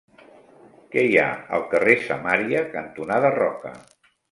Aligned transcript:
Què 0.95 1.03
hi 1.07 1.19
ha 1.23 1.27
al 1.59 1.67
carrer 1.75 1.95
Samaria 2.07 2.65
cantonada 2.79 3.35
Roca? 3.39 3.77